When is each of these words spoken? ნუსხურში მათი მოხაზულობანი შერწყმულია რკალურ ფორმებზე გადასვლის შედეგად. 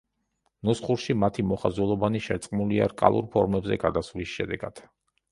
ნუსხურში 0.67 1.15
მათი 1.23 1.43
მოხაზულობანი 1.49 2.21
შერწყმულია 2.27 2.87
რკალურ 2.93 3.27
ფორმებზე 3.35 3.77
გადასვლის 3.85 4.33
შედეგად. 4.39 4.83